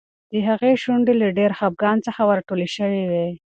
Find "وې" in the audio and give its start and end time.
3.11-3.27